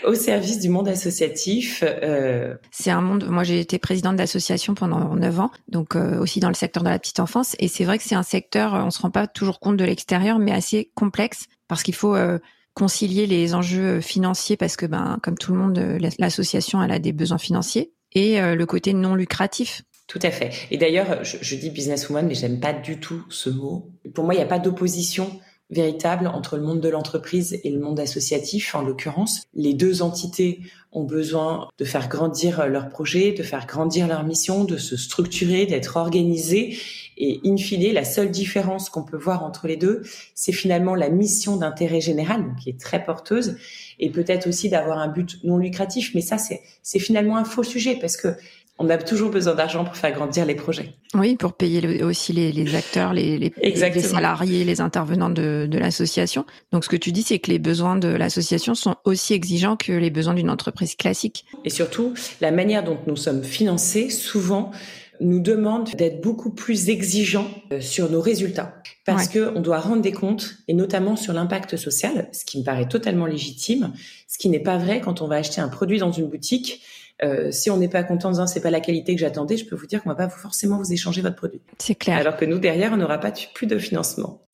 au 0.06 0.14
service 0.14 0.60
du 0.60 0.70
monde 0.70 0.88
associatif. 0.88 1.84
Euh... 1.84 2.56
C'est 2.72 2.92
un 2.92 3.02
monde. 3.02 3.28
Moi, 3.30 3.44
j'ai 3.44 3.60
été 3.60 3.80
présidente 3.80 4.16
d'association 4.16 4.74
pendant 4.74 5.16
9 5.16 5.40
ans, 5.40 5.52
donc 5.68 5.96
euh, 5.96 6.20
aussi 6.20 6.40
dans 6.40 6.48
le 6.48 6.54
secteur 6.54 6.84
de 6.84 6.90
la 6.90 7.00
petite 7.00 7.20
enfance. 7.20 7.56
Et 7.60 7.68
c'est 7.68 7.84
vrai 7.84 7.98
que 7.98 8.04
c'est 8.04 8.16
un 8.16 8.24
secteur, 8.24 8.74
on 8.74 8.92
se 8.92 9.02
rend 9.02 9.12
pas 9.12 9.28
toujours 9.28 9.60
compte 9.60 9.78
de 9.78 9.86
l'extérieur, 9.86 10.40
mais 10.40 10.52
assez 10.52 10.92
complexe 10.96 11.46
parce 11.68 11.84
qu'il 11.84 11.96
faut 11.96 12.16
euh, 12.16 12.40
concilier 12.74 13.28
les 13.28 13.54
enjeux 13.54 14.02
financiers 14.02 14.58
parce 14.58 14.76
que, 14.76 14.86
ben, 14.86 15.20
comme 15.22 15.38
tout 15.38 15.54
le 15.54 15.60
monde, 15.60 15.80
l'association 16.20 16.82
elle 16.82 16.92
a 16.92 17.00
des 17.00 17.12
besoins 17.12 17.38
financiers 17.38 17.92
et 18.14 18.40
le 18.40 18.66
côté 18.66 18.94
non 18.94 19.16
lucratif. 19.16 19.84
Tout 20.08 20.20
à 20.24 20.32
fait. 20.32 20.52
Et 20.72 20.78
d'ailleurs, 20.78 21.24
je, 21.24 21.38
je, 21.40 21.56
dis 21.56 21.70
businesswoman, 21.70 22.26
mais 22.26 22.34
j'aime 22.34 22.60
pas 22.60 22.74
du 22.74 23.00
tout 23.00 23.24
ce 23.30 23.52
mot. 23.52 23.92
Pour 24.16 24.24
moi, 24.24 24.34
il 24.34 24.38
n'y 24.38 24.44
a 24.44 24.48
pas 24.48 24.58
d'opposition 24.58 25.40
véritable 25.70 26.28
entre 26.28 26.58
le 26.58 26.64
monde 26.64 26.82
de 26.82 26.90
l'entreprise 26.90 27.60
et 27.64 27.70
le 27.70 27.80
monde 27.80 28.00
associatif, 28.00 28.74
en 28.74 28.82
l'occurrence. 28.82 29.44
Les 29.54 29.74
deux 29.74 30.02
entités 30.02 30.62
ont 30.92 31.04
besoin 31.04 31.70
de 31.78 31.86
faire 31.86 32.10
grandir 32.10 32.68
leur 32.68 32.90
projet, 32.90 33.32
de 33.32 33.44
faire 33.44 33.68
grandir 33.68 34.08
leur 34.08 34.24
mission, 34.24 34.64
de 34.64 34.78
se 34.78 34.98
structurer, 34.98 35.68
d'être 35.68 35.98
organisées. 35.98 36.78
Et 37.18 37.40
in 37.46 37.58
fine, 37.58 37.94
la 37.94 38.04
seule 38.04 38.32
différence 38.32 38.90
qu'on 38.90 39.04
peut 39.04 39.18
voir 39.18 39.44
entre 39.44 39.68
les 39.68 39.78
deux, 39.78 40.02
c'est 40.34 40.52
finalement 40.52 40.96
la 40.96 41.10
mission 41.10 41.58
d'intérêt 41.58 42.02
général, 42.02 42.56
qui 42.62 42.70
est 42.70 42.80
très 42.80 43.04
porteuse, 43.04 43.58
et 44.00 44.10
peut-être 44.10 44.48
aussi 44.48 44.70
d'avoir 44.70 44.98
un 44.98 45.10
but 45.10 45.38
non 45.44 45.58
lucratif. 45.58 46.16
Mais 46.16 46.22
ça, 46.22 46.38
c'est, 46.40 46.62
finalement 47.00 47.38
un 47.38 47.46
faux 47.46 47.64
sujet 47.64 47.98
parce 48.00 48.18
que 48.18 48.30
on 48.80 48.90
a 48.90 48.98
toujours 48.98 49.30
besoin 49.30 49.56
d'argent 49.56 49.84
pour 49.84 49.96
faire 49.98 50.14
grandir 50.14 50.46
les 50.46 50.56
projets. 50.56 50.94
Oui, 51.14 51.36
pour 51.36 51.54
payer 51.54 52.02
aussi 52.02 52.32
les, 52.32 52.76
acteurs, 52.76 53.14
les, 53.14 53.38
les, 53.38 54.02
salariés, 54.02 54.64
les 54.64 54.80
intervenants 54.80 55.30
de, 55.30 55.68
de 55.70 55.78
l'association. 55.78 56.46
Donc, 56.72 56.86
ce 56.86 56.90
que 56.90 56.96
tu 56.96 57.12
dis, 57.12 57.24
c'est 57.24 57.40
que 57.40 57.52
les 57.52 57.60
besoins 57.60 57.98
de 57.98 58.08
l'association 58.08 58.76
sont 58.76 58.96
aussi 59.04 59.34
exigeants 59.34 59.76
que 59.76 59.92
les 59.92 60.10
besoins 60.10 60.34
d'une 60.34 60.50
entreprise 60.50 60.96
classique. 60.96 61.46
Et 61.66 61.70
surtout, 61.70 62.14
la 62.40 62.52
manière 62.52 62.84
dont 62.84 62.98
nous 63.06 63.18
sommes 63.18 63.44
financés, 63.44 64.10
souvent, 64.10 64.72
nous 65.20 65.40
demande 65.42 65.90
d'être 65.96 66.22
beaucoup 66.22 66.50
plus 66.50 66.90
exigeants 66.90 67.50
euh, 67.74 67.82
sur 67.82 68.10
nos 68.10 68.22
résultats 68.22 68.82
parce 69.06 69.28
que 69.28 69.52
on 69.56 69.62
doit 69.62 69.80
rendre 69.80 70.02
des 70.02 70.12
comptes 70.12 70.58
et 70.68 70.74
notamment 70.74 71.16
sur 71.16 71.34
l'impact 71.34 71.78
social, 71.78 72.30
ce 72.32 72.46
qui 72.46 72.60
me 72.60 72.64
paraît 72.64 72.88
totalement 72.88 73.26
légitime, 73.26 73.92
ce 74.28 74.38
qui 74.38 74.50
n'est 74.50 74.60
pas 74.60 74.78
vrai 74.78 75.02
quand 75.02 75.22
on 75.22 75.28
va 75.28 75.38
acheter 75.38 75.62
un 75.62 75.68
produit 75.68 75.98
dans 75.98 76.12
une 76.12 76.28
boutique. 76.28 76.82
Euh, 77.24 77.52
si 77.52 77.70
on 77.70 77.78
n'est 77.78 77.90
pas 77.90 78.04
content 78.04 78.30
en 78.30 78.32
disant 78.32 78.48
c'est 78.48 78.62
pas 78.62 78.72
la 78.72 78.80
qualité 78.80 79.14
que 79.14 79.20
j'attendais, 79.22 79.58
je 79.58 79.66
peux 79.66 79.76
vous 79.76 79.88
dire 79.88 80.02
qu'on 80.02 80.10
va 80.10 80.16
pas 80.16 80.30
forcément 80.30 80.78
vous 80.78 80.94
échanger 80.94 81.22
votre 81.22 81.36
produit. 81.36 81.62
C'est 81.78 81.96
clair. 81.96 82.18
Alors 82.18 82.38
que 82.38 82.46
nous 82.46 82.60
derrière, 82.60 82.94
on 82.94 82.98
n'aura 82.98 83.18
pas 83.18 83.32
plus 83.54 83.68
de 83.68 83.78
financement. 83.78 84.46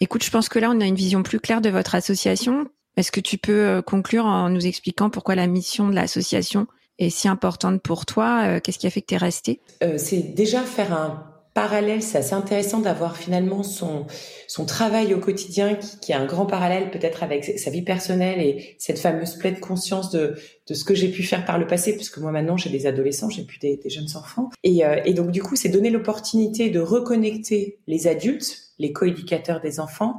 Écoute, 0.00 0.24
je 0.24 0.30
pense 0.30 0.48
que 0.48 0.58
là, 0.58 0.70
on 0.70 0.80
a 0.80 0.84
une 0.84 0.94
vision 0.94 1.22
plus 1.22 1.40
claire 1.40 1.60
de 1.60 1.70
votre 1.70 1.94
association. 1.94 2.66
Est-ce 2.96 3.12
que 3.12 3.20
tu 3.20 3.38
peux 3.38 3.66
euh, 3.66 3.82
conclure 3.82 4.26
en 4.26 4.50
nous 4.50 4.66
expliquant 4.66 5.10
pourquoi 5.10 5.34
la 5.34 5.46
mission 5.46 5.88
de 5.88 5.94
l'association 5.94 6.66
est 6.98 7.10
si 7.10 7.28
importante 7.28 7.80
pour 7.82 8.04
toi? 8.04 8.42
Euh, 8.44 8.60
Qu'est-ce 8.60 8.78
qui 8.78 8.86
a 8.86 8.90
fait 8.90 9.02
que 9.02 9.06
tu 9.06 9.14
es 9.14 9.18
resté 9.18 9.60
euh, 9.82 9.96
C'est 9.98 10.34
déjà 10.34 10.62
faire 10.62 10.92
un 10.92 11.35
parallèle, 11.56 12.02
c'est 12.02 12.18
assez 12.18 12.34
intéressant 12.34 12.80
d'avoir 12.80 13.16
finalement 13.16 13.62
son 13.62 14.04
son 14.46 14.66
travail 14.66 15.14
au 15.14 15.18
quotidien 15.18 15.74
qui, 15.74 15.98
qui 15.98 16.12
a 16.12 16.20
un 16.20 16.26
grand 16.26 16.44
parallèle 16.44 16.90
peut-être 16.90 17.22
avec 17.22 17.58
sa 17.58 17.70
vie 17.70 17.80
personnelle 17.80 18.40
et 18.42 18.76
cette 18.78 18.98
fameuse 18.98 19.36
pleine 19.36 19.58
conscience 19.58 20.10
de 20.10 20.36
de 20.66 20.74
ce 20.74 20.84
que 20.84 20.94
j'ai 20.94 21.08
pu 21.08 21.22
faire 21.22 21.46
par 21.46 21.58
le 21.58 21.66
passé, 21.66 21.94
puisque 21.94 22.18
moi 22.18 22.30
maintenant 22.30 22.58
j'ai 22.58 22.68
des 22.68 22.86
adolescents, 22.86 23.30
j'ai 23.30 23.42
plus 23.42 23.58
des, 23.58 23.78
des, 23.78 23.88
jeunes 23.88 24.14
enfants, 24.16 24.50
et, 24.64 24.84
euh, 24.84 25.00
et 25.06 25.14
donc 25.14 25.30
du 25.30 25.42
coup 25.42 25.56
c'est 25.56 25.70
donner 25.70 25.88
l'opportunité 25.88 26.68
de 26.68 26.80
reconnecter 26.80 27.78
les 27.86 28.06
adultes, 28.06 28.72
les 28.78 28.92
coéducateurs 28.92 29.62
des 29.62 29.80
enfants, 29.80 30.16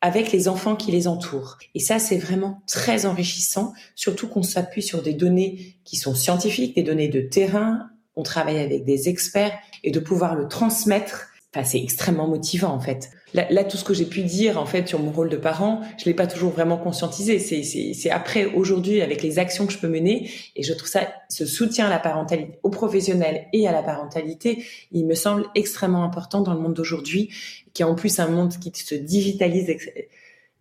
avec 0.00 0.32
les 0.32 0.48
enfants 0.48 0.76
qui 0.76 0.90
les 0.90 1.06
entourent. 1.06 1.58
Et 1.74 1.78
ça, 1.78 1.98
c'est 1.98 2.16
vraiment 2.16 2.62
très 2.66 3.04
enrichissant, 3.04 3.74
surtout 3.94 4.28
qu'on 4.28 4.42
s'appuie 4.42 4.82
sur 4.82 5.02
des 5.02 5.12
données 5.12 5.76
qui 5.84 5.96
sont 5.96 6.14
scientifiques, 6.14 6.74
des 6.74 6.82
données 6.82 7.08
de 7.08 7.20
terrain, 7.20 7.89
on 8.20 8.22
travaille 8.22 8.58
avec 8.58 8.84
des 8.84 9.08
experts 9.08 9.52
et 9.82 9.90
de 9.90 9.98
pouvoir 9.98 10.34
le 10.34 10.46
transmettre, 10.46 11.28
enfin, 11.54 11.64
c'est 11.64 11.82
extrêmement 11.82 12.28
motivant 12.28 12.68
en 12.68 12.80
fait. 12.80 13.10
Là, 13.32 13.62
tout 13.62 13.76
ce 13.76 13.84
que 13.84 13.94
j'ai 13.94 14.06
pu 14.06 14.22
dire 14.22 14.58
en 14.58 14.66
fait 14.66 14.88
sur 14.88 14.98
mon 14.98 15.12
rôle 15.12 15.28
de 15.28 15.36
parent, 15.36 15.82
je 15.98 16.04
l'ai 16.06 16.14
pas 16.14 16.26
toujours 16.26 16.50
vraiment 16.50 16.76
conscientisé. 16.76 17.38
C'est 17.38 18.10
après 18.10 18.46
aujourd'hui 18.46 19.02
avec 19.02 19.22
les 19.22 19.38
actions 19.38 19.66
que 19.66 19.72
je 19.72 19.78
peux 19.78 19.88
mener 19.88 20.28
et 20.56 20.64
je 20.64 20.72
trouve 20.72 20.88
ça 20.88 21.08
ce 21.28 21.46
soutien 21.46 21.86
à 21.86 21.90
la 21.90 22.00
parentalité, 22.00 22.58
aux 22.64 22.70
professionnels 22.70 23.46
et 23.52 23.68
à 23.68 23.72
la 23.72 23.84
parentalité, 23.84 24.64
il 24.90 25.06
me 25.06 25.14
semble 25.14 25.46
extrêmement 25.54 26.02
important 26.02 26.40
dans 26.40 26.54
le 26.54 26.60
monde 26.60 26.74
d'aujourd'hui 26.74 27.30
qui 27.72 27.82
est 27.82 27.84
en 27.84 27.94
plus 27.94 28.18
un 28.18 28.26
monde 28.26 28.52
qui 28.58 28.72
se 28.74 28.96
digitalise 28.96 29.70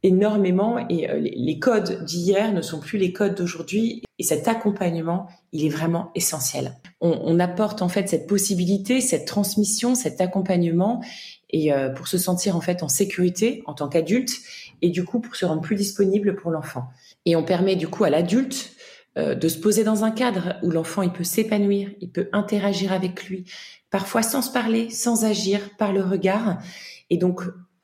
énormément 0.03 0.77
et 0.89 1.09
euh, 1.09 1.19
les 1.19 1.59
codes 1.59 2.03
d'hier 2.05 2.53
ne 2.53 2.61
sont 2.61 2.79
plus 2.79 2.97
les 2.97 3.11
codes 3.11 3.35
d'aujourd'hui. 3.35 4.03
Et 4.17 4.23
cet 4.23 4.47
accompagnement 4.47 5.27
il 5.51 5.65
est 5.65 5.69
vraiment 5.69 6.11
essentiel. 6.15 6.73
On, 7.01 7.39
apporte 7.39 7.81
en 7.81 7.89
fait 7.89 8.07
cette 8.09 8.27
possibilité 8.27 9.01
cette 9.01 9.25
transmission 9.25 9.95
cet 9.95 10.21
accompagnement 10.21 11.01
et 11.49 11.73
euh, 11.73 11.89
pour 11.89 12.07
se 12.07 12.17
sentir 12.17 12.55
en 12.55 12.61
fait 12.61 12.83
en 12.83 12.89
sécurité 12.89 13.63
en 13.65 13.73
tant 13.73 13.87
qu'adulte 13.87 14.31
et 14.81 14.89
du 14.89 15.03
coup 15.05 15.19
pour 15.19 15.35
se 15.35 15.45
rendre 15.45 15.61
plus 15.61 15.75
disponible 15.75 16.35
pour 16.35 16.51
l'enfant. 16.51 16.85
Et 17.25 17.35
on 17.35 17.43
permet 17.43 17.75
du 17.75 17.87
coup 17.87 18.03
à 18.03 18.09
l'adulte 18.09 18.71
euh, 19.17 19.35
de 19.35 19.47
se 19.47 19.57
poser 19.57 19.83
dans 19.83 20.03
un 20.03 20.11
cadre 20.11 20.55
où 20.63 20.71
l'enfant 20.71 21.01
il 21.01 21.11
peut 21.11 21.23
s'épanouir 21.23 21.89
il 22.01 22.09
peut 22.09 22.29
interagir 22.33 22.91
avec 22.91 23.25
lui 23.25 23.45
parfois 23.89 24.21
sans 24.21 24.41
se 24.41 24.51
parler 24.51 24.89
sans 24.89 25.25
agir 25.25 25.61
par 25.77 25.93
le 25.93 26.01
regard. 26.01 26.59
Et 27.09 27.17
donc, 27.17 27.41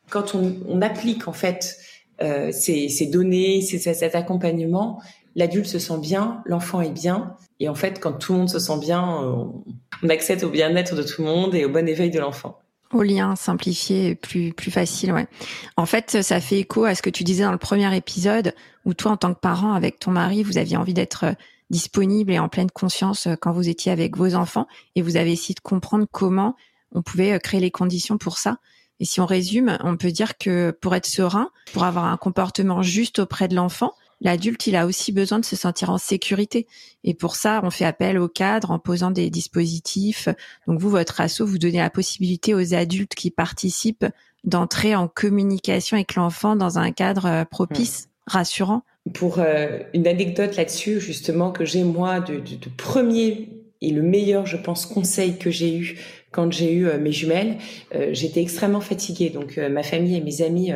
quand 0.09 0.35
on 0.35 0.81
applique 0.81 1.27
en 1.27 1.33
fait 1.33 1.77
euh, 2.21 2.51
ces, 2.51 3.07
données, 3.07 3.61
ces, 3.61 3.77
cet 3.77 4.15
accompagnement, 4.15 5.01
l'adulte 5.35 5.67
se 5.67 5.79
sent 5.79 5.99
bien, 5.99 6.41
l'enfant 6.45 6.81
est 6.81 6.91
bien, 6.91 7.35
et 7.59 7.69
en 7.69 7.75
fait, 7.75 7.99
quand 7.99 8.13
tout 8.13 8.33
le 8.33 8.39
monde 8.39 8.49
se 8.49 8.59
sent 8.59 8.79
bien, 8.79 9.03
on, 9.03 9.63
on 10.03 10.09
accède 10.09 10.43
au 10.43 10.49
bien-être 10.49 10.95
de 10.95 11.03
tout 11.03 11.21
le 11.21 11.27
monde 11.27 11.55
et 11.55 11.65
au 11.65 11.69
bon 11.69 11.87
éveil 11.87 12.09
de 12.09 12.19
l'enfant. 12.19 12.59
Au 12.93 13.01
lien 13.01 13.35
simplifié 13.35 14.15
plus 14.15 14.53
plus 14.53 14.71
facile, 14.71 15.11
ouais. 15.11 15.27
En 15.75 15.85
fait, 15.85 16.21
ça 16.21 16.39
fait 16.39 16.59
écho 16.59 16.85
à 16.85 16.95
ce 16.95 17.01
que 17.01 17.09
tu 17.09 17.23
disais 17.23 17.43
dans 17.43 17.51
le 17.51 17.57
premier 17.57 17.93
épisode, 17.95 18.53
où 18.85 18.93
toi, 18.93 19.11
en 19.11 19.17
tant 19.17 19.33
que 19.33 19.39
parent, 19.39 19.73
avec 19.73 19.99
ton 19.99 20.11
mari, 20.11 20.43
vous 20.43 20.57
aviez 20.57 20.77
envie 20.77 20.93
d'être 20.93 21.25
euh, 21.25 21.33
disponible 21.69 22.31
et 22.31 22.39
en 22.39 22.47
pleine 22.47 22.69
conscience 22.69 23.27
euh, 23.27 23.35
quand 23.35 23.51
vous 23.51 23.67
étiez 23.67 23.91
avec 23.91 24.15
vos 24.15 24.35
enfants, 24.35 24.67
et 24.95 25.01
vous 25.01 25.17
avez 25.17 25.31
essayé 25.31 25.55
de 25.55 25.61
comprendre 25.61 26.05
comment 26.11 26.55
on 26.93 27.01
pouvait 27.01 27.37
créer 27.39 27.59
les 27.59 27.71
conditions 27.71 28.17
pour 28.17 28.37
ça. 28.37 28.59
Et 28.99 29.05
si 29.05 29.19
on 29.19 29.25
résume, 29.25 29.77
on 29.83 29.97
peut 29.97 30.11
dire 30.11 30.37
que 30.37 30.71
pour 30.71 30.95
être 30.95 31.05
serein, 31.05 31.49
pour 31.73 31.83
avoir 31.83 32.05
un 32.05 32.17
comportement 32.17 32.81
juste 32.81 33.19
auprès 33.19 33.47
de 33.47 33.55
l'enfant, 33.55 33.93
l'adulte, 34.21 34.67
il 34.67 34.75
a 34.75 34.85
aussi 34.85 35.11
besoin 35.11 35.39
de 35.39 35.45
se 35.45 35.55
sentir 35.55 35.89
en 35.89 35.97
sécurité. 35.97 36.67
Et 37.03 37.13
pour 37.13 37.35
ça, 37.35 37.61
on 37.63 37.69
fait 37.69 37.85
appel 37.85 38.17
au 38.17 38.27
cadre 38.27 38.71
en 38.71 38.79
posant 38.79 39.11
des 39.11 39.29
dispositifs. 39.29 40.29
Donc 40.67 40.79
vous, 40.79 40.89
votre 40.89 41.19
asso, 41.19 41.41
vous 41.41 41.57
donnez 41.57 41.79
la 41.79 41.89
possibilité 41.89 42.53
aux 42.53 42.73
adultes 42.73 43.15
qui 43.15 43.31
participent 43.31 44.05
d'entrer 44.43 44.95
en 44.95 45.07
communication 45.07 45.97
avec 45.97 46.15
l'enfant 46.15 46.55
dans 46.55 46.77
un 46.77 46.91
cadre 46.91 47.25
euh, 47.25 47.45
propice, 47.45 48.09
rassurant. 48.27 48.83
Pour 49.13 49.39
euh, 49.39 49.79
une 49.93 50.07
anecdote 50.07 50.55
là-dessus, 50.55 50.99
justement, 50.99 51.51
que 51.51 51.65
j'ai 51.65 51.83
moi 51.83 52.19
de, 52.19 52.35
de, 52.35 52.55
de 52.55 52.69
premier 52.75 53.49
et 53.81 53.91
le 53.91 54.01
meilleur, 54.01 54.45
je 54.45 54.57
pense, 54.57 54.85
conseil 54.85 55.37
que 55.37 55.51
j'ai 55.51 55.77
eu 55.77 55.99
quand 56.35 56.51
j'ai 56.51 56.73
eu 56.73 56.87
euh, 56.87 56.97
mes 56.97 57.13
jumelles, 57.13 57.57
euh, 57.95 58.09
j'étais 58.11 58.41
extrêmement 58.41 58.81
fatiguée. 58.81 59.29
Donc 59.29 59.57
euh, 59.57 59.69
ma 59.69 59.83
famille 59.83 60.17
et 60.17 60.21
mes 60.21 60.41
amis 60.41 60.71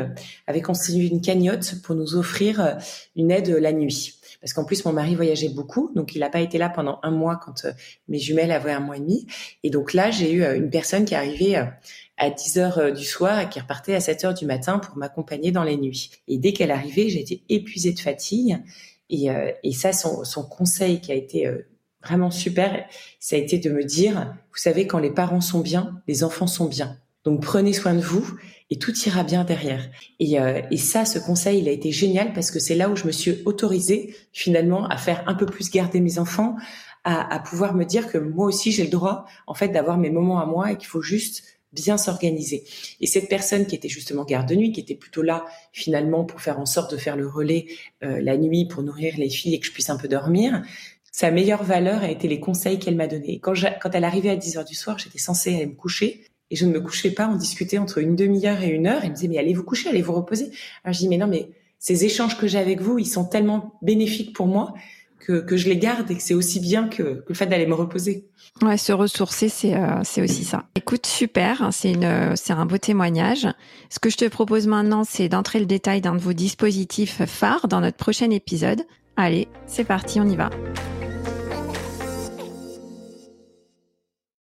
avaient 0.47 0.61
constitué 0.61 1.07
une 1.07 1.21
cagnotte 1.21 1.81
pour 1.83 1.95
nous 1.95 2.15
offrir 2.15 2.77
une 3.17 3.29
aide 3.29 3.49
la 3.49 3.73
nuit. 3.73 4.15
Parce 4.39 4.53
qu'en 4.53 4.63
plus, 4.63 4.85
mon 4.85 4.93
mari 4.93 5.15
voyageait 5.15 5.49
beaucoup, 5.49 5.91
donc 5.95 6.15
il 6.15 6.19
n'a 6.19 6.29
pas 6.29 6.39
été 6.39 6.57
là 6.57 6.69
pendant 6.69 6.99
un 7.03 7.11
mois 7.11 7.37
quand 7.43 7.67
mes 8.07 8.19
jumelles 8.19 8.51
avaient 8.51 8.71
un 8.71 8.79
mois 8.79 8.95
et 8.95 9.01
demi. 9.01 9.27
Et 9.63 9.69
donc 9.69 9.93
là, 9.93 10.11
j'ai 10.11 10.31
eu 10.31 10.45
une 10.45 10.69
personne 10.69 11.03
qui 11.03 11.13
arrivait 11.13 11.55
à 12.15 12.29
10 12.29 12.57
heures 12.59 12.93
du 12.93 13.03
soir 13.03 13.41
et 13.41 13.49
qui 13.49 13.59
repartait 13.59 13.95
à 13.95 13.99
7 13.99 14.23
heures 14.23 14.33
du 14.33 14.45
matin 14.45 14.79
pour 14.79 14.95
m'accompagner 14.95 15.51
dans 15.51 15.63
les 15.63 15.75
nuits. 15.75 16.09
Et 16.29 16.37
dès 16.37 16.53
qu'elle 16.53 16.71
arrivait, 16.71 17.09
j'étais 17.09 17.41
épuisée 17.49 17.91
de 17.91 17.99
fatigue. 17.99 18.59
Et, 19.09 19.27
et 19.63 19.73
ça, 19.73 19.91
son, 19.91 20.23
son, 20.23 20.43
conseil 20.43 21.01
qui 21.01 21.11
a 21.11 21.15
été 21.15 21.51
vraiment 22.09 22.31
super, 22.31 22.85
ça 23.19 23.35
a 23.35 23.39
été 23.39 23.59
de 23.59 23.69
me 23.69 23.83
dire, 23.83 24.33
vous 24.51 24.57
savez, 24.57 24.87
quand 24.87 24.99
les 24.99 25.11
parents 25.11 25.41
sont 25.41 25.61
bien, 25.61 26.01
les 26.07 26.23
enfants 26.23 26.47
sont 26.47 26.65
bien. 26.65 26.97
Donc 27.23 27.41
prenez 27.41 27.73
soin 27.73 27.93
de 27.93 28.01
vous 28.01 28.25
et 28.71 28.79
tout 28.79 28.93
ira 29.05 29.23
bien 29.23 29.43
derrière. 29.43 29.87
Et, 30.19 30.39
euh, 30.39 30.61
ça, 30.77 31.05
ce 31.05 31.19
conseil, 31.19 31.59
il 31.59 31.69
a 31.69 31.71
été 31.71 31.91
génial 31.91 32.33
parce 32.33 32.49
que 32.49 32.59
c'est 32.59 32.75
là 32.75 32.89
où 32.89 32.95
je 32.95 33.05
me 33.05 33.11
suis 33.11 33.41
autorisée 33.45 34.15
finalement 34.31 34.87
à 34.87 34.97
faire 34.97 35.23
un 35.27 35.35
peu 35.35 35.45
plus 35.45 35.69
garder 35.69 35.99
mes 35.99 36.17
enfants, 36.17 36.55
à, 37.03 37.33
à 37.33 37.39
pouvoir 37.39 37.75
me 37.75 37.85
dire 37.85 38.07
que 38.07 38.17
moi 38.17 38.47
aussi 38.47 38.71
j'ai 38.71 38.83
le 38.83 38.89
droit 38.89 39.25
en 39.47 39.53
fait 39.53 39.69
d'avoir 39.69 39.97
mes 39.97 40.09
moments 40.09 40.39
à 40.39 40.45
moi 40.45 40.71
et 40.71 40.77
qu'il 40.77 40.87
faut 40.87 41.01
juste 41.01 41.43
bien 41.71 41.97
s'organiser. 41.97 42.63
Et 42.99 43.07
cette 43.07 43.29
personne 43.29 43.65
qui 43.65 43.75
était 43.75 43.89
justement 43.89 44.25
garde 44.25 44.47
de 44.47 44.55
nuit, 44.55 44.71
qui 44.71 44.79
était 44.79 44.95
plutôt 44.95 45.21
là 45.21 45.45
finalement 45.71 46.25
pour 46.25 46.41
faire 46.41 46.59
en 46.59 46.65
sorte 46.65 46.91
de 46.91 46.97
faire 46.97 47.15
le 47.15 47.27
relais 47.27 47.67
euh, 48.03 48.19
la 48.21 48.37
nuit 48.37 48.67
pour 48.67 48.81
nourrir 48.81 49.15
les 49.17 49.29
filles 49.29 49.55
et 49.55 49.59
que 49.59 49.67
je 49.67 49.71
puisse 49.71 49.89
un 49.89 49.97
peu 49.97 50.07
dormir, 50.07 50.63
sa 51.11 51.31
meilleure 51.31 51.63
valeur 51.63 52.03
a 52.03 52.09
été 52.09 52.27
les 52.27 52.39
conseils 52.39 52.79
qu'elle 52.79 52.95
m'a 52.95 53.07
donnés. 53.07 53.39
Quand, 53.39 53.53
elle 53.93 54.03
arrivait 54.03 54.29
à 54.29 54.35
10 54.35 54.57
heures 54.57 54.65
du 54.65 54.75
soir, 54.75 54.97
j'étais 54.99 55.17
censée 55.17 55.55
aller 55.55 55.65
me 55.65 55.75
coucher 55.75 56.23
et 56.51 56.55
je 56.55 56.65
ne 56.65 56.71
me 56.71 56.79
couchais 56.79 57.11
pas. 57.11 57.27
On 57.27 57.35
discutait 57.35 57.77
entre 57.77 57.99
une 57.99 58.15
demi-heure 58.15 58.61
et 58.61 58.69
une 58.69 58.87
heure. 58.87 59.01
Elle 59.03 59.11
me 59.11 59.15
disait, 59.15 59.27
mais 59.27 59.37
allez 59.37 59.53
vous 59.53 59.63
coucher, 59.63 59.89
allez 59.89 60.01
vous 60.01 60.13
reposer. 60.13 60.51
Je 60.85 60.97
dis, 60.97 61.07
mais 61.07 61.17
non, 61.17 61.27
mais 61.27 61.49
ces 61.79 62.05
échanges 62.05 62.37
que 62.37 62.47
j'ai 62.47 62.59
avec 62.59 62.81
vous, 62.81 62.99
ils 62.99 63.05
sont 63.05 63.25
tellement 63.25 63.77
bénéfiques 63.81 64.35
pour 64.35 64.47
moi 64.47 64.73
que, 65.45 65.57
je 65.57 65.69
les 65.69 65.77
garde 65.77 66.09
et 66.09 66.15
que 66.15 66.23
c'est 66.23 66.33
aussi 66.33 66.59
bien 66.59 66.87
que, 66.87 67.23
le 67.27 67.35
fait 67.35 67.45
d'aller 67.45 67.67
me 67.67 67.75
reposer. 67.75 68.27
Ouais, 68.63 68.77
se 68.77 68.91
ressourcer, 68.91 69.47
c'est 69.47 69.75
euh, 69.75 70.01
aussi 70.01 70.43
ça. 70.43 70.65
Écoute, 70.75 71.05
super, 71.05 71.69
c'est 71.71 71.91
une 71.91 72.35
c'est 72.35 72.53
un 72.53 72.65
beau 72.65 72.79
témoignage. 72.79 73.47
Ce 73.89 73.99
que 73.99 74.09
je 74.09 74.17
te 74.17 74.25
propose 74.25 74.65
maintenant, 74.65 75.03
c'est 75.03 75.29
d'entrer 75.29 75.59
le 75.59 75.67
détail 75.67 76.01
d'un 76.01 76.15
de 76.15 76.19
vos 76.19 76.33
dispositifs 76.33 77.23
phares 77.25 77.67
dans 77.67 77.81
notre 77.81 77.97
prochain 77.97 78.31
épisode. 78.31 78.81
Allez, 79.17 79.47
c'est 79.67 79.83
parti, 79.83 80.19
on 80.19 80.27
y 80.27 80.35
va. 80.35 80.49